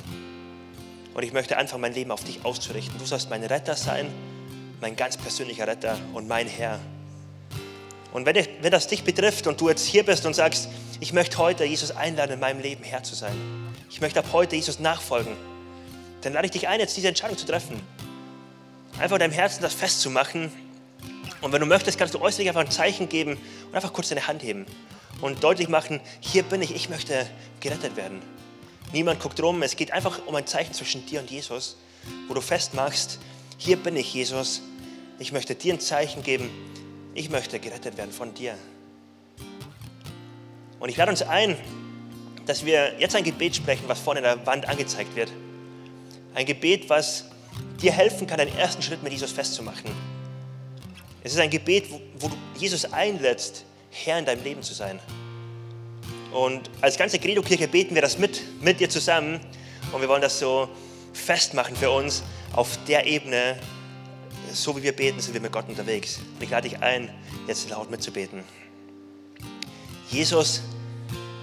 [1.15, 2.99] Und ich möchte anfangen, mein Leben auf dich auszurichten.
[2.99, 4.13] Du sollst mein Retter sein,
[4.83, 6.79] mein ganz persönlicher Retter und mein Herr.
[8.13, 10.69] Und wenn, wenn das dich betrifft und du jetzt hier bist und sagst,
[11.01, 13.74] ich möchte heute Jesus einladen, in meinem Leben Herr zu sein.
[13.95, 15.37] Ich möchte ab heute Jesus nachfolgen.
[16.23, 17.81] Dann lade ich dich ein, jetzt diese Entscheidung zu treffen.
[18.99, 20.51] Einfach deinem Herzen das festzumachen.
[21.41, 24.27] Und wenn du möchtest, kannst du äußerlich einfach ein Zeichen geben und einfach kurz deine
[24.27, 24.67] Hand heben
[25.21, 27.25] und deutlich machen, hier bin ich, ich möchte
[27.61, 28.21] gerettet werden.
[28.93, 31.77] Niemand guckt rum, es geht einfach um ein Zeichen zwischen dir und Jesus,
[32.27, 33.21] wo du festmachst,
[33.59, 34.63] hier bin ich, Jesus,
[35.21, 36.51] ich möchte dir ein Zeichen geben,
[37.15, 38.59] ich möchte gerettet werden von dir.
[40.81, 41.57] Und ich lade uns ein,
[42.47, 45.31] dass wir jetzt ein Gebet sprechen, was vorne in der Wand angezeigt wird.
[46.35, 47.25] Ein Gebet, was
[47.81, 49.91] dir helfen kann, deinen ersten Schritt mit Jesus festzumachen.
[51.23, 54.99] Es ist ein Gebet, wo, wo du Jesus einlädst, Herr in deinem Leben zu sein.
[56.33, 59.41] Und als ganze Credo-Kirche beten wir das mit, mit dir zusammen.
[59.93, 60.69] Und wir wollen das so
[61.13, 63.57] festmachen für uns auf der Ebene,
[64.53, 66.19] so wie wir beten, sind wir mit Gott unterwegs.
[66.35, 67.09] Und ich lade dich ein,
[67.47, 68.43] jetzt laut mitzubeten.
[70.11, 70.63] Jesus,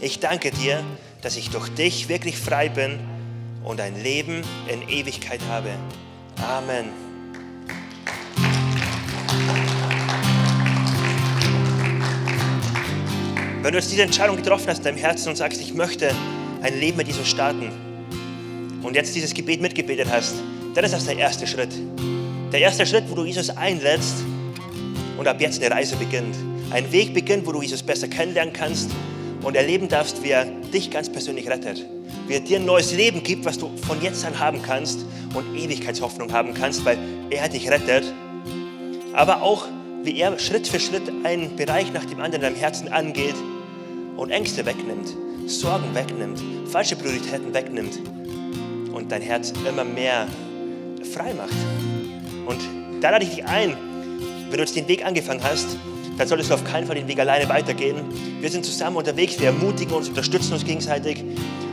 [0.00, 0.84] Ich danke dir,
[1.22, 3.00] dass ich durch dich wirklich frei bin
[3.64, 5.70] und ein Leben in Ewigkeit habe.
[6.36, 6.86] Amen.
[13.60, 16.14] Wenn du jetzt diese Entscheidung getroffen hast in deinem Herzen und sagst, ich möchte
[16.62, 17.72] ein Leben mit Jesus starten
[18.84, 20.36] und jetzt dieses Gebet mitgebetet hast,
[20.74, 21.72] dann ist das der erste Schritt.
[22.52, 24.18] Der erste Schritt, wo du Jesus einlädst
[25.18, 26.36] und ab jetzt eine Reise beginnt.
[26.70, 28.90] Ein Weg beginnt, wo du Jesus besser kennenlernen kannst
[29.48, 31.86] und erleben darfst, wie er dich ganz persönlich rettet.
[32.26, 35.56] Wie er dir ein neues Leben gibt, was du von jetzt an haben kannst und
[35.56, 36.98] Ewigkeitshoffnung haben kannst, weil
[37.30, 38.04] er dich rettet.
[39.14, 39.64] Aber auch,
[40.02, 43.36] wie er Schritt für Schritt einen Bereich nach dem anderen in deinem Herzen angeht
[44.18, 47.98] und Ängste wegnimmt, Sorgen wegnimmt, falsche Prioritäten wegnimmt
[48.92, 50.28] und dein Herz immer mehr
[51.10, 51.56] frei macht.
[52.44, 52.60] Und
[53.00, 53.74] da lade ich dich ein,
[54.50, 55.78] wenn du jetzt den Weg angefangen hast,
[56.18, 57.96] dann solltest du auf keinen Fall den Weg alleine weitergehen.
[58.40, 61.22] Wir sind zusammen unterwegs, wir ermutigen uns, unterstützen uns gegenseitig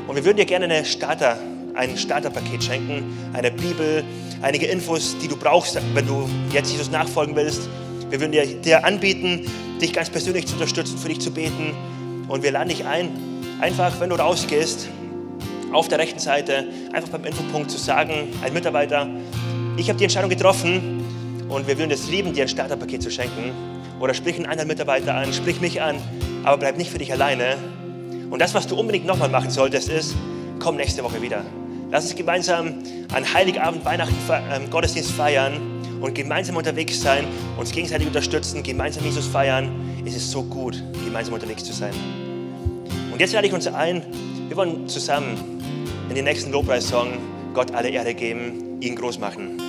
[0.07, 1.37] und wir würden dir gerne eine Starter,
[1.73, 3.03] ein Starterpaket schenken,
[3.33, 4.03] eine Bibel,
[4.41, 7.67] einige Infos, die du brauchst, wenn du jetzt Jesus nachfolgen willst.
[8.09, 9.49] Wir würden dir, dir anbieten,
[9.81, 11.73] dich ganz persönlich zu unterstützen, für dich zu beten
[12.27, 13.09] und wir laden dich ein,
[13.59, 14.87] einfach, wenn du rausgehst,
[15.71, 19.09] auf der rechten Seite, einfach beim Infopunkt zu sagen, ein Mitarbeiter,
[19.75, 21.03] ich habe die Entscheidung getroffen
[21.49, 23.74] und wir würden es lieben, dir ein Starterpaket zu schenken.
[23.99, 25.97] Oder sprich einen anderen Mitarbeiter an, sprich mich an,
[26.43, 27.55] aber bleib nicht für dich alleine.
[28.29, 30.15] Und das, was du unbedingt nochmal machen solltest, ist,
[30.59, 31.43] komm nächste Woche wieder.
[31.91, 32.75] Lass uns gemeinsam
[33.13, 34.15] an Heiligabend, Weihnachten,
[34.51, 35.53] ähm, Gottesdienst feiern
[36.01, 37.25] und gemeinsam unterwegs sein,
[37.57, 39.69] uns gegenseitig unterstützen, gemeinsam Jesus feiern.
[40.05, 41.93] Es ist so gut, gemeinsam unterwegs zu sein.
[43.11, 44.03] Und jetzt lade ich uns ein,
[44.49, 45.37] wir wollen zusammen
[46.09, 47.17] in den nächsten Lobpreissong
[47.53, 49.64] Gott alle Ehre geben, ihn groß machen.